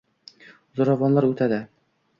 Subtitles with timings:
[0.79, 1.65] Zo‘ravonlar o‘tadi